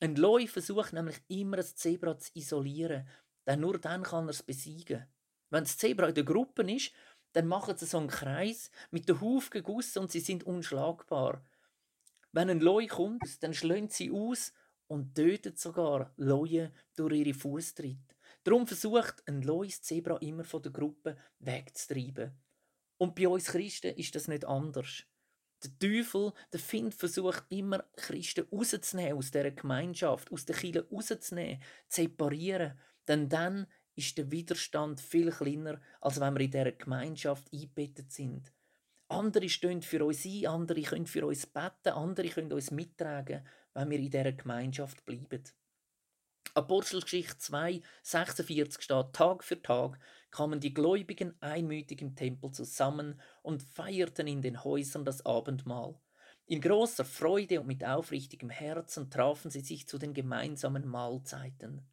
Ein 0.00 0.16
Leu 0.16 0.46
versucht 0.46 0.92
nämlich 0.92 1.20
immer, 1.28 1.56
das 1.56 1.76
Zebra 1.76 2.18
zu 2.18 2.30
isolieren, 2.34 3.08
denn 3.46 3.60
nur 3.60 3.78
dann 3.78 4.02
kann 4.02 4.26
er 4.26 4.30
es 4.30 4.42
besiegen. 4.42 5.06
Wenn 5.50 5.64
das 5.64 5.78
Zebra 5.78 6.08
in 6.08 6.14
der 6.14 6.24
Gruppe 6.24 6.62
ist, 6.70 6.92
dann 7.32 7.46
machen 7.46 7.76
sie 7.76 7.86
so 7.86 7.98
einen 7.98 8.08
Kreis 8.08 8.70
mit 8.90 9.08
den 9.08 9.20
Hufen 9.20 9.50
gegossen 9.50 10.00
und 10.00 10.12
sie 10.12 10.20
sind 10.20 10.44
unschlagbar. 10.44 11.44
Wenn 12.34 12.50
ein 12.50 12.58
Leu 12.58 12.88
kommt, 12.88 13.44
dann 13.44 13.54
schlönt 13.54 13.92
sie 13.92 14.10
aus 14.10 14.52
und 14.88 15.14
tötet 15.14 15.56
sogar 15.56 16.12
Leute 16.16 16.72
durch 16.96 17.12
ihre 17.12 17.32
Fußtritte. 17.32 18.12
Darum 18.42 18.66
versucht 18.66 19.22
ein 19.26 19.42
Lois 19.42 19.80
Zebra 19.82 20.16
immer 20.16 20.42
von 20.42 20.60
der 20.60 20.72
Gruppe 20.72 21.16
wegzutreiben. 21.38 22.32
Und 22.98 23.14
bei 23.14 23.28
uns 23.28 23.44
Christen 23.44 23.94
ist 23.94 24.16
das 24.16 24.26
nicht 24.26 24.44
anders. 24.44 25.04
Der 25.62 25.78
Teufel, 25.78 26.32
der 26.52 26.58
Find, 26.58 26.92
versucht 26.92 27.44
immer, 27.50 27.84
Christen 27.94 28.48
rauszunehmen 28.50 29.16
aus 29.16 29.30
dieser 29.30 29.52
Gemeinschaft, 29.52 30.32
aus 30.32 30.44
der 30.44 30.56
Kirche 30.56 30.88
rauszunehmen, 30.90 31.62
zu 31.88 32.02
separieren. 32.02 32.76
Denn 33.06 33.28
dann 33.28 33.68
ist 33.94 34.18
der 34.18 34.32
Widerstand 34.32 35.00
viel 35.00 35.30
kleiner, 35.30 35.80
als 36.00 36.18
wenn 36.18 36.34
wir 36.34 36.40
in 36.40 36.50
dieser 36.50 36.72
Gemeinschaft 36.72 37.46
eingebettet 37.52 38.10
sind. 38.10 38.52
Andere 39.08 39.48
stehen 39.48 39.82
für 39.82 40.04
uns 40.04 40.24
ein, 40.24 40.46
andere 40.46 40.82
können 40.82 41.06
für 41.06 41.26
uns 41.26 41.46
beten, 41.46 41.90
andere 41.90 42.28
können 42.28 42.52
uns 42.52 42.70
mittragen, 42.70 43.46
wenn 43.74 43.90
wir 43.90 43.98
in 43.98 44.10
dieser 44.10 44.32
Gemeinschaft 44.32 45.04
bleiben. 45.04 45.44
Apostelgeschichte 46.54 47.36
2, 47.38 47.82
46 48.02 48.82
steht, 48.82 49.12
Tag 49.12 49.42
für 49.42 49.60
Tag 49.60 49.98
kamen 50.30 50.60
die 50.60 50.72
Gläubigen 50.72 51.34
einmütig 51.40 52.00
im 52.00 52.14
Tempel 52.14 52.52
zusammen 52.52 53.20
und 53.42 53.62
feierten 53.62 54.28
in 54.28 54.40
den 54.40 54.62
Häusern 54.62 55.04
das 55.04 55.26
Abendmahl. 55.26 55.98
In 56.46 56.60
großer 56.60 57.04
Freude 57.04 57.60
und 57.60 57.66
mit 57.66 57.84
aufrichtigem 57.84 58.50
Herzen 58.50 59.10
trafen 59.10 59.50
sie 59.50 59.60
sich 59.60 59.88
zu 59.88 59.98
den 59.98 60.14
gemeinsamen 60.14 60.86
Mahlzeiten. 60.86 61.88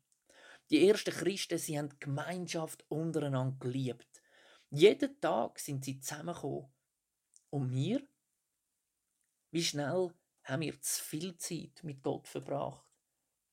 Die 0.70 0.88
ersten 0.88 1.12
Christen, 1.12 1.58
sie 1.58 1.80
haben 1.80 1.98
Gemeinschaft 2.00 2.86
untereinander 2.88 3.58
geliebt. 3.60 4.22
Jeden 4.70 5.20
Tag 5.22 5.58
sind 5.60 5.84
sie 5.84 6.00
zusammengekommen. 6.00 6.72
Und 7.52 7.70
wir? 7.70 8.02
Wie 9.52 9.64
schnell 9.64 10.14
haben 10.44 10.62
wir 10.62 10.82
zu 10.82 11.04
viel 11.04 11.38
Zeit 11.38 11.84
mit 11.84 12.02
Gott 12.02 12.28
verbracht? 12.28 12.86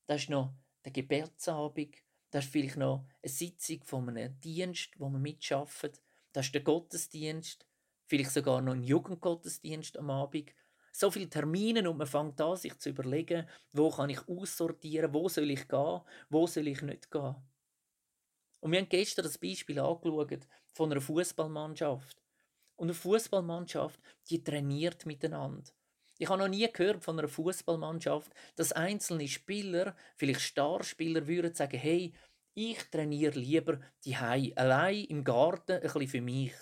Das 0.07 0.21
ist 0.21 0.29
noch 0.29 0.53
der 0.85 0.93
Gebetsabend, 0.93 1.97
das 2.31 2.45
ist 2.45 2.51
vielleicht 2.51 2.77
noch 2.77 3.05
eine 3.21 3.29
Sitzung 3.29 3.83
von 3.83 4.09
einem 4.09 4.39
Dienst, 4.39 4.97
wo 4.99 5.09
man 5.09 5.21
mitschafft. 5.21 6.01
Das 6.31 6.45
ist 6.45 6.55
der 6.55 6.61
Gottesdienst, 6.61 7.65
vielleicht 8.05 8.31
sogar 8.31 8.61
noch 8.61 8.73
ein 8.73 8.83
Jugendgottesdienst 8.83 9.97
am 9.97 10.09
Abend. 10.09 10.53
So 10.93 11.11
viele 11.11 11.29
Termine 11.29 11.89
und 11.89 11.97
man 11.97 12.07
fängt 12.07 12.39
an, 12.39 12.55
sich 12.55 12.77
zu 12.77 12.89
überlegen, 12.89 13.47
wo 13.73 13.91
kann 13.91 14.09
ich 14.09 14.27
aussortieren, 14.27 15.13
wo 15.13 15.27
soll 15.27 15.51
ich 15.51 15.67
gehen, 15.67 16.01
wo 16.29 16.47
soll 16.47 16.67
ich 16.67 16.81
nicht 16.81 17.11
gehen. 17.11 17.35
Und 18.61 18.71
wir 18.71 18.79
haben 18.79 18.89
gestern 18.89 19.23
das 19.23 19.37
Beispiel 19.37 19.79
angeschaut 19.79 20.47
von 20.73 20.91
einer 20.91 21.01
Fußballmannschaft. 21.01 22.21
Und 22.79 22.87
eine 22.87 22.93
Fußballmannschaft, 22.93 23.99
die 24.29 24.41
trainiert 24.41 25.05
miteinander. 25.05 25.69
Ich 26.17 26.29
habe 26.29 26.39
noch 26.39 26.47
nie 26.47 26.65
gehört 26.71 27.03
von 27.03 27.19
einer 27.19 27.27
Fußballmannschaft, 27.27 28.31
dass 28.55 28.71
einzelne 28.71 29.27
Spieler, 29.27 29.95
vielleicht 30.15 30.39
Starspieler, 30.39 31.27
würden 31.27 31.53
sagen: 31.53 31.77
Hey, 31.77 32.13
ich 32.53 32.81
trainiere 32.89 33.37
lieber 33.37 33.81
die 34.05 34.15
allein 34.15 35.03
im 35.05 35.25
Garten, 35.25 35.73
ein 35.73 35.81
bisschen 35.81 36.07
für 36.07 36.21
mich. 36.21 36.53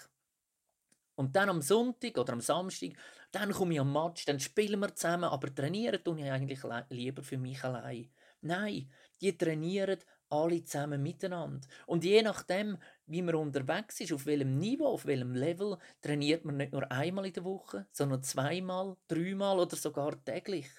Und 1.16 1.36
dann 1.36 1.50
am 1.50 1.62
Sonntag 1.62 2.18
oder 2.18 2.34
am 2.34 2.42
Samstag, 2.42 2.92
dann 3.32 3.52
komme 3.52 3.74
ich 3.74 3.80
am 3.80 3.92
Match, 3.92 4.26
dann 4.26 4.40
spielen 4.40 4.80
wir 4.80 4.96
zusammen, 4.96 5.26
aber 5.26 5.54
trainieren 5.54 6.04
tue 6.04 6.20
ich 6.20 6.32
eigentlich 6.32 6.60
lieber 6.90 7.24
für 7.24 7.38
mich 7.38 7.64
allein. 7.64 8.12
Nein, 8.42 8.92
die 9.22 9.38
trainieren 9.38 10.00
alle 10.30 10.64
zusammen 10.64 11.02
miteinander. 11.02 11.68
Und 11.86 12.04
je 12.04 12.22
nachdem, 12.22 12.78
wie 13.06 13.22
man 13.22 13.36
unterwegs 13.36 14.00
ist, 14.00 14.14
auf 14.14 14.26
welchem 14.26 14.58
Niveau, 14.58 14.88
auf 14.88 15.06
welchem 15.06 15.34
Level, 15.34 15.78
trainiert 16.02 16.46
man 16.46 16.58
nicht 16.58 16.74
nur 16.74 16.92
einmal 16.92 17.28
in 17.28 17.34
der 17.34 17.44
Woche, 17.44 17.88
sondern 17.92 18.24
zweimal, 18.24 18.98
dreimal 19.08 19.60
oder 19.60 19.76
sogar 19.76 20.24
täglich. 20.26 20.70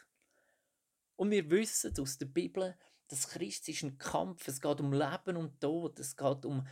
Und 1.16 1.30
wir 1.30 1.50
wissen 1.50 1.92
aus 1.98 2.18
der 2.18 2.26
Bibel, 2.26 2.76
dass 3.08 3.28
Christ 3.28 3.68
ist 3.68 3.82
ein 3.82 3.98
Kampf. 3.98 4.46
Es 4.46 4.60
geht 4.60 4.80
um 4.80 4.92
Leben 4.92 5.36
und 5.36 5.60
Tod. 5.60 5.98
Es 5.98 6.16
geht 6.16 6.44
um 6.44 6.66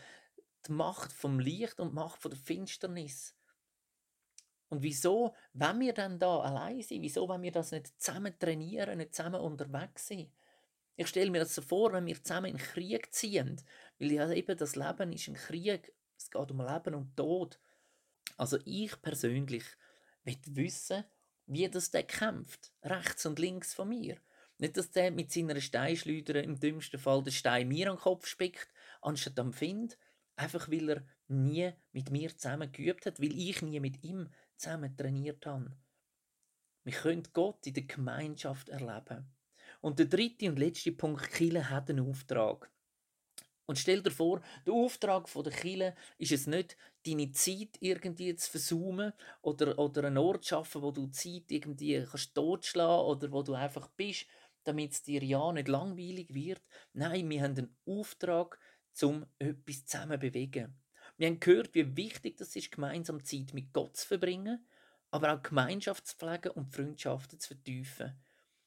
die 0.66 0.72
Macht 0.72 1.12
vom 1.12 1.40
Licht 1.40 1.80
und 1.80 1.90
die 1.90 1.94
Macht 1.94 2.20
von 2.20 2.30
der 2.30 2.38
Finsternis. 2.38 3.34
Und 4.68 4.82
wieso, 4.82 5.34
wenn 5.52 5.80
wir 5.80 5.94
dann 5.94 6.18
da 6.18 6.40
allein 6.40 6.82
sind, 6.82 7.02
wieso, 7.02 7.28
wenn 7.28 7.42
wir 7.42 7.52
das 7.52 7.70
nicht 7.70 8.00
zusammen 8.00 8.38
trainieren, 8.38 8.98
nicht 8.98 9.14
zusammen 9.14 9.40
unterwegs 9.40 10.08
sind? 10.08 10.30
Ich 10.96 11.08
stelle 11.08 11.30
mir 11.30 11.40
das 11.40 11.54
so 11.54 11.62
vor, 11.62 11.92
wenn 11.92 12.06
wir 12.06 12.22
zusammen 12.22 12.46
in 12.46 12.56
den 12.56 12.66
Krieg 12.66 13.12
ziehen, 13.12 13.60
weil 13.98 14.12
ja 14.12 14.30
eben 14.30 14.56
das 14.56 14.76
Leben 14.76 15.12
ist 15.12 15.28
ein 15.28 15.34
Krieg, 15.34 15.92
es 16.16 16.30
geht 16.30 16.50
um 16.50 16.60
Leben 16.60 16.94
und 16.94 17.16
Tod. 17.16 17.60
Also 18.38 18.58
ich 18.64 19.00
persönlich 19.02 19.64
will 20.24 20.38
wissen, 20.46 21.04
wie 21.46 21.68
das 21.68 21.90
der 21.90 22.02
kämpft, 22.02 22.72
rechts 22.82 23.26
und 23.26 23.38
links 23.38 23.74
von 23.74 23.90
mir. 23.90 24.16
Nicht, 24.58 24.78
dass 24.78 24.90
der 24.90 25.10
mit 25.10 25.30
seiner 25.30 25.60
Steinschleuder 25.60 26.42
im 26.42 26.58
dümmsten 26.58 26.98
Fall 26.98 27.22
den 27.22 27.32
Stein 27.32 27.68
mir 27.68 27.90
an 27.90 27.96
den 27.96 28.02
Kopf 28.02 28.26
spickt, 28.26 28.68
anstatt 29.02 29.38
am 29.38 29.52
Find. 29.52 29.98
Einfach 30.34 30.70
weil 30.70 30.90
er 30.90 31.06
nie 31.28 31.72
mit 31.92 32.10
mir 32.10 32.34
zusammen 32.36 32.72
geübt 32.72 33.06
hat, 33.06 33.20
weil 33.20 33.38
ich 33.38 33.60
nie 33.62 33.80
mit 33.80 34.02
ihm 34.02 34.30
zusammen 34.56 34.96
trainiert 34.96 35.44
habe. 35.44 35.76
Wir 36.84 36.94
können 36.94 37.28
Gott 37.32 37.66
in 37.66 37.74
der 37.74 37.84
Gemeinschaft 37.84 38.68
erleben. 38.68 39.35
Und 39.86 40.00
der 40.00 40.06
dritte 40.06 40.48
und 40.48 40.58
letzte 40.58 40.90
Punkt, 40.90 41.30
Kille 41.30 41.70
hat 41.70 41.88
einen 41.90 42.10
Auftrag. 42.10 42.68
Und 43.66 43.78
stell 43.78 44.02
dir 44.02 44.10
vor, 44.10 44.40
der 44.66 44.74
Auftrag 44.74 45.32
der 45.32 45.52
Kille 45.52 45.94
ist 46.18 46.32
es 46.32 46.48
nicht, 46.48 46.76
deine 47.06 47.30
Zeit 47.30 47.76
irgendwie 47.78 48.34
zu 48.34 48.50
versuchen 48.50 49.12
oder, 49.42 49.78
oder 49.78 50.02
einen 50.02 50.18
Ort 50.18 50.42
zu 50.42 50.48
schaffen, 50.48 50.82
wo 50.82 50.90
du 50.90 51.06
Zeit 51.12 51.52
irgendwie 51.52 52.02
kannst 52.02 52.34
totschlagen 52.34 53.06
oder 53.06 53.30
wo 53.30 53.44
du 53.44 53.54
einfach 53.54 53.86
bist, 53.90 54.26
damit 54.64 54.90
es 54.90 55.02
dir 55.02 55.22
ja 55.22 55.52
nicht 55.52 55.68
langweilig 55.68 56.34
wird. 56.34 56.62
Nein, 56.92 57.30
wir 57.30 57.44
haben 57.44 57.56
einen 57.56 57.76
Auftrag, 57.86 58.58
um 59.02 59.24
etwas 59.38 59.86
zusammen 59.86 60.14
zu 60.14 60.18
bewegen. 60.18 60.74
Wir 61.16 61.28
haben 61.28 61.38
gehört, 61.38 61.76
wie 61.76 61.96
wichtig 61.96 62.40
es 62.40 62.56
ist, 62.56 62.72
gemeinsam 62.72 63.24
Zeit 63.24 63.54
mit 63.54 63.72
Gott 63.72 63.96
zu 63.96 64.08
verbringen, 64.08 64.66
aber 65.12 65.32
auch 65.32 65.44
Gemeinschaft 65.44 66.08
zu 66.08 66.16
pflegen 66.16 66.50
und 66.50 66.74
Freundschaften 66.74 67.38
zu 67.38 67.54
vertiefen. 67.54 68.20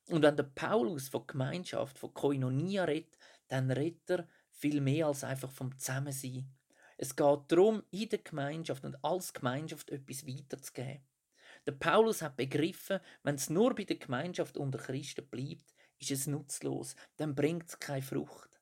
Und 0.09 0.23
wenn 0.23 0.35
der 0.35 0.43
Paulus 0.43 1.09
von 1.09 1.27
Gemeinschaft, 1.27 1.99
von 1.99 2.13
Koinonia 2.13 2.83
redet, 2.83 3.17
dann 3.47 3.71
redet 3.71 4.09
er 4.09 4.27
viel 4.49 4.81
mehr 4.81 5.07
als 5.07 5.23
einfach 5.23 5.51
vom 5.51 5.77
Zusammensein. 5.77 6.49
Es 6.97 7.15
geht 7.15 7.39
darum, 7.47 7.83
in 7.91 8.09
der 8.09 8.19
Gemeinschaft 8.19 8.83
und 8.83 9.03
als 9.03 9.33
Gemeinschaft 9.33 9.89
etwas 9.89 10.27
weiterzugeben. 10.27 11.01
Der 11.65 11.71
Paulus 11.73 12.21
hat 12.21 12.37
begriffen, 12.37 12.99
wenn 13.23 13.35
es 13.35 13.49
nur 13.49 13.75
bei 13.75 13.83
der 13.83 13.97
Gemeinschaft 13.97 14.57
unter 14.57 14.79
Christen 14.79 15.27
bleibt, 15.27 15.73
ist 15.99 16.11
es 16.11 16.27
nutzlos, 16.27 16.95
dann 17.17 17.35
bringt 17.35 17.69
es 17.69 17.79
keine 17.79 18.01
Frucht. 18.01 18.59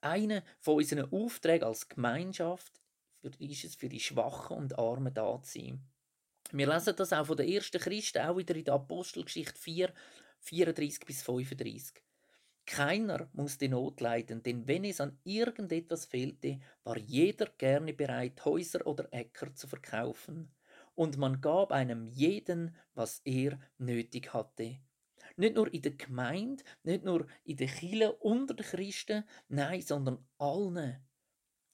Einer 0.00 0.42
von 0.58 0.76
unseren 0.76 1.12
Aufträgen 1.12 1.66
als 1.66 1.88
Gemeinschaft 1.88 2.80
ist 3.22 3.64
es, 3.64 3.74
für 3.74 3.88
die 3.88 4.00
Schwachen 4.00 4.56
und 4.56 4.78
Armen 4.78 5.12
da 5.12 5.40
zu 5.42 5.58
sein. 5.58 5.88
Wir 6.50 6.66
lesen 6.66 6.96
das 6.96 7.12
auch 7.12 7.26
von 7.26 7.36
den 7.36 7.48
ersten 7.48 7.80
Christen, 7.80 8.22
auch 8.22 8.36
wieder 8.36 8.56
in 8.56 8.64
der 8.64 8.74
Apostelgeschichte 8.74 9.58
4, 9.58 9.92
34 10.40 11.06
bis 11.06 11.22
35. 11.22 12.02
Keiner 12.66 13.30
musste 13.32 13.68
Not 13.68 14.00
leiden, 14.00 14.42
denn 14.42 14.68
wenn 14.68 14.84
es 14.84 15.00
an 15.00 15.18
irgendetwas 15.24 16.04
fehlte, 16.04 16.60
war 16.84 16.98
jeder 16.98 17.46
gerne 17.56 17.94
bereit, 17.94 18.44
Häuser 18.44 18.86
oder 18.86 19.08
Äcker 19.10 19.54
zu 19.54 19.66
verkaufen. 19.66 20.52
Und 20.94 21.16
man 21.16 21.40
gab 21.40 21.72
einem 21.72 22.08
jeden, 22.08 22.76
was 22.94 23.22
er 23.24 23.58
nötig 23.78 24.34
hatte. 24.34 24.80
Nicht 25.36 25.54
nur 25.54 25.72
in 25.72 25.80
der 25.80 25.92
Gemeinde, 25.92 26.62
nicht 26.82 27.04
nur 27.04 27.26
in 27.44 27.56
der 27.56 27.68
Kirche 27.68 28.12
unter 28.16 28.54
den 28.54 28.66
Christen, 28.66 29.24
nein, 29.48 29.80
sondern 29.80 30.26
allen. 30.36 30.98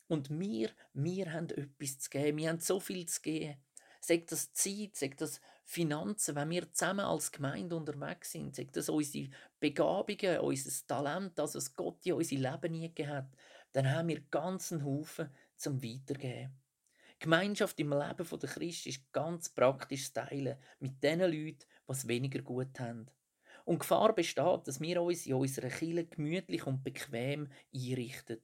Und 0.06 0.30
wir, 0.30 0.70
wir 0.92 1.32
haben 1.32 1.48
etwas 1.50 1.98
zu 1.98 2.10
geben, 2.10 2.38
wir 2.38 2.50
haben 2.50 2.60
so 2.60 2.78
viel 2.78 3.06
zu 3.06 3.20
geben 3.20 3.56
sagt 4.04 4.32
das 4.32 4.52
Zeit, 4.52 4.96
sagt 4.96 5.20
das 5.20 5.40
Finanzen, 5.64 6.36
wenn 6.36 6.50
wir 6.50 6.72
zusammen 6.72 7.06
als 7.06 7.32
Gemeinde 7.32 7.74
unterwegs 7.74 8.32
sind, 8.32 8.54
sagt 8.54 8.76
das 8.76 8.88
unsere 8.88 9.30
Begabungen, 9.58 10.40
unser 10.40 10.86
Talent, 10.86 11.38
das 11.38 11.54
was 11.54 11.74
Gott 11.74 12.04
in 12.04 12.12
unser 12.12 12.36
Leben 12.36 12.80
gegeben 12.80 13.10
hat, 13.10 13.30
dann 13.72 13.90
haben 13.90 14.08
wir 14.08 14.20
ganzen 14.30 14.84
Haufen 14.84 15.30
zum 15.56 15.82
Weitergeben. 15.82 16.52
Gemeinschaft 17.18 17.80
im 17.80 17.90
Leben 17.90 18.28
der 18.28 18.48
Christen 18.50 18.88
ist 18.90 19.12
ganz 19.12 19.48
praktisch 19.48 20.12
Teilen 20.12 20.58
mit 20.78 21.02
den 21.02 21.20
Leuten, 21.20 21.64
die 21.88 21.92
es 21.92 22.06
weniger 22.06 22.42
gut 22.42 22.78
haben. 22.78 23.06
Und 23.64 23.78
Gefahr 23.78 24.14
besteht, 24.14 24.68
dass 24.68 24.80
wir 24.80 25.00
uns 25.00 25.24
in 25.24 25.34
unserer 25.34 25.70
Kirche 25.70 26.04
gemütlich 26.04 26.66
und 26.66 26.84
bequem 26.84 27.48
einrichten. 27.74 28.42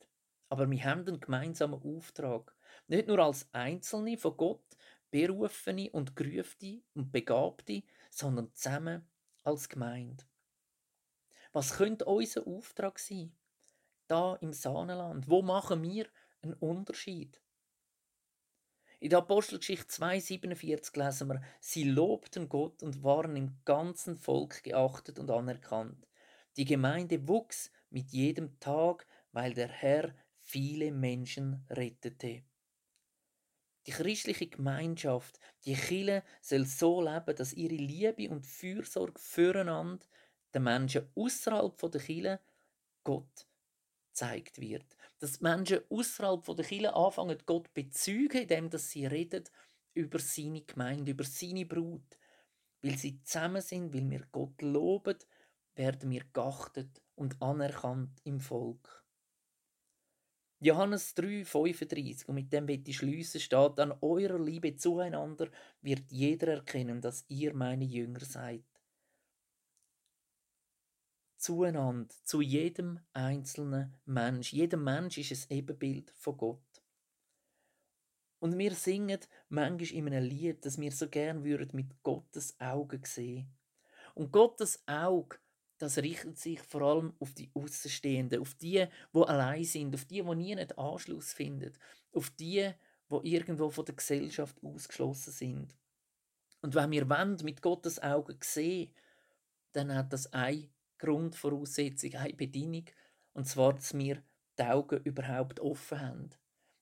Aber 0.49 0.69
wir 0.71 0.85
haben 0.85 1.07
einen 1.07 1.21
gemeinsamen 1.21 1.81
Auftrag. 1.83 2.55
Nicht 2.89 3.07
nur 3.07 3.19
als 3.19 3.49
Einzelne 3.53 4.17
von 4.17 4.37
Gott, 4.37 4.65
Berufene 5.11 5.91
und 5.91 6.15
Gerufte 6.17 6.83
und 6.95 7.11
Begabte, 7.13 7.83
sondern 8.11 8.53
zusammen 8.55 9.09
als 9.43 9.69
Gemeinde. 9.69 10.25
Was 11.53 11.75
könnte 11.75 12.05
unser 12.05 12.47
Auftrag 12.47 12.99
sein? 12.99 13.37
Da 14.07 14.37
im 14.37 14.53
Sahnenland. 14.53 15.29
Wo 15.29 15.43
machen 15.43 15.83
wir 15.83 16.07
einen 16.43 16.55
Unterschied? 16.55 17.41
In 19.01 19.11
der 19.11 19.21
Apostelgeschichte 19.21 19.87
2,47 19.87 21.03
lesen 21.03 21.29
wir, 21.29 21.41
sie 21.59 21.85
lobten 21.85 22.49
Gott 22.49 22.83
und 22.83 23.03
waren 23.03 23.35
im 23.35 23.57
ganzen 23.65 24.19
Volk 24.19 24.63
geachtet 24.63 25.19
und 25.19 25.31
anerkannt. 25.31 26.07
Die 26.57 26.67
Gemeinde 26.67 27.27
wuchs 27.27 27.71
mit 27.89 28.11
jedem 28.11 28.61
Tag, 28.61 29.07
weil 29.33 29.55
der 29.55 29.69
Herr 29.69 30.15
viele 30.41 30.93
Menschen 30.93 31.65
rettete. 31.71 32.43
Die 33.87 33.93
christliche 33.93 34.47
Gemeinschaft, 34.47 35.39
die 35.65 35.75
Kirche 35.75 36.23
soll 36.43 36.67
so 36.67 37.01
leben, 37.03 37.35
dass 37.35 37.55
ihre 37.55 37.75
Liebe 37.75 38.29
und 38.31 38.47
Fürsorge 38.47 39.19
füreinander 39.19 40.05
den 40.55 40.65
Menschen 40.65 41.09
außerhalb 41.15 41.91
der 41.91 42.01
Kirche 42.01 42.41
Gott 43.05 43.47
zeigt 44.13 44.61
wird. 44.61 44.97
Dass 45.19 45.39
die 45.39 45.45
Menschen 45.45 45.81
außerhalb 45.89 46.45
der 46.45 46.65
Kirche 46.65 46.95
anfangen, 46.95 47.39
Gott 47.47 47.73
bezeugen, 47.73 48.43
indem 48.43 48.71
sie 48.73 49.07
reden 49.07 49.45
über 49.95 50.19
seine 50.19 50.63
Gemeinde, 50.63 51.13
über 51.13 51.25
seine 51.25 51.67
Brut. 51.67 52.19
Weil 52.83 52.99
sie 52.99 53.23
zusammen 53.23 53.63
sind, 53.63 53.95
weil 53.95 54.11
wir 54.11 54.27
Gott 54.31 54.61
loben, 54.63 55.17
werden 55.75 56.11
wir 56.11 56.25
geachtet 56.33 57.01
und 57.15 57.41
anerkannt 57.41 58.21
im 58.25 58.41
Volk. 58.41 59.00
Johannes 60.63 61.15
3, 61.15 61.47
35, 61.47 62.29
und 62.29 62.35
mit 62.35 62.53
dem 62.53 62.67
bitte 62.67 62.91
ich 62.91 62.99
schliessen, 62.99 63.41
steht, 63.41 63.81
an 63.81 63.95
eurer 64.03 64.39
Liebe 64.39 64.77
zueinander 64.77 65.49
wird 65.81 66.13
jeder 66.13 66.49
erkennen, 66.49 67.01
dass 67.01 67.25
ihr 67.29 67.55
meine 67.55 67.87
Jünger 67.87 68.21
seid. 68.21 68.63
Zueinander, 71.39 72.15
zu 72.25 72.43
jedem 72.43 73.01
einzelnen 73.15 73.99
Mensch. 74.05 74.53
Jeder 74.53 74.77
Mensch 74.77 75.17
ist 75.17 75.51
ein 75.51 75.57
Ebenbild 75.57 76.11
von 76.11 76.37
Gott. 76.37 76.83
Und 78.39 78.59
wir 78.59 78.75
singen 78.75 79.21
manchmal 79.49 79.91
in 79.91 80.07
einem 80.09 80.29
Lied, 80.29 80.67
dass 80.67 80.79
wir 80.79 80.93
so 80.93 81.09
gern 81.09 81.43
würden 81.43 81.71
mit 81.73 82.03
Gottes 82.03 82.61
Augen 82.61 83.03
sehen. 83.07 83.51
Und 84.15 84.31
Gottes 84.31 84.83
Auge 84.87 85.39
das 85.81 85.97
richtet 85.97 86.39
sich 86.39 86.61
vor 86.61 86.83
allem 86.83 87.15
auf 87.21 87.33
die 87.33 87.51
Außenstehenden, 87.55 88.43
auf 88.43 88.55
die, 88.55 88.87
die 89.15 89.23
allein 89.23 89.65
sind, 89.65 89.95
auf 89.95 90.05
die, 90.05 90.23
die 90.23 90.35
nie 90.35 90.53
einen 90.53 90.71
Anschluss 90.73 91.33
finden, 91.33 91.73
auf 92.13 92.29
die, 92.31 92.71
die 93.11 93.35
irgendwo 93.35 93.71
von 93.71 93.87
der 93.87 93.95
Gesellschaft 93.95 94.63
ausgeschlossen 94.63 95.33
sind. 95.33 95.75
Und 96.61 96.75
wenn 96.75 96.91
wir 96.91 97.09
wollen, 97.09 97.39
mit 97.43 97.63
Gottes 97.63 97.99
Augen 98.03 98.37
sehen, 98.43 98.93
dann 99.73 99.95
hat 99.95 100.13
das 100.13 100.31
eine 100.35 100.69
Grundvoraussetzung, 100.99 102.15
eine 102.15 102.35
Bedingung, 102.35 102.85
und 103.33 103.47
zwar, 103.47 103.73
dass 103.73 103.97
wir 103.97 104.23
die 104.59 104.65
Augen 104.65 105.01
überhaupt 105.05 105.61
offen 105.61 106.01
haben. 106.01 106.31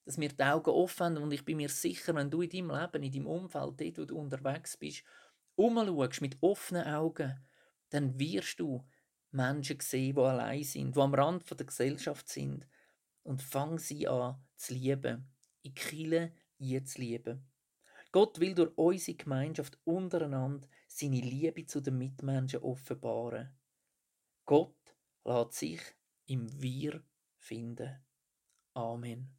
Dass 0.06 0.18
wir 0.18 0.30
die 0.30 0.42
Augen 0.42 0.70
offen 0.70 1.06
haben 1.06 1.16
und 1.18 1.32
ich 1.32 1.44
bin 1.44 1.58
mir 1.58 1.68
sicher, 1.68 2.16
wenn 2.16 2.30
du 2.30 2.42
in 2.42 2.50
deinem 2.50 2.70
Leben, 2.70 3.02
in 3.04 3.12
deinem 3.12 3.26
Umfeld, 3.28 3.80
dort, 3.80 3.98
wo 3.98 4.04
du 4.06 4.18
unterwegs 4.18 4.76
bist, 4.76 5.04
umschaust 5.54 6.20
mit 6.20 6.36
offenen 6.40 6.86
Augen, 6.86 7.38
dann 7.90 8.18
wirst 8.18 8.60
du 8.60 8.84
Menschen 9.30 9.80
sehen, 9.80 10.14
die 10.14 10.20
allein 10.20 10.64
sind, 10.64 10.96
die 10.96 11.00
am 11.00 11.14
Rand 11.14 11.48
der 11.50 11.66
Gesellschaft 11.66 12.28
sind 12.28 12.66
und 13.22 13.42
fang 13.42 13.78
sie 13.78 14.08
an 14.08 14.42
zu 14.56 14.74
lieben, 14.74 15.30
in 15.62 15.74
Kille 15.74 16.32
zu 16.58 17.00
lieben. 17.00 17.46
Gott 18.10 18.40
will 18.40 18.54
durch 18.54 18.72
unsere 18.76 19.16
Gemeinschaft 19.16 19.78
untereinander 19.84 20.66
seine 20.86 21.20
Liebe 21.20 21.66
zu 21.66 21.80
den 21.80 21.98
Mitmenschen 21.98 22.62
offenbaren. 22.62 23.54
Gott 24.46 24.76
lässt 25.24 25.52
sich 25.52 25.80
im 26.26 26.60
Wir 26.60 27.02
finden. 27.36 28.02
Amen. 28.72 29.37